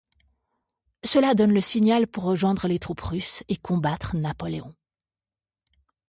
[1.03, 4.73] Cela donne le signal pour rejoindre les troupes russes et combattre Napoléon.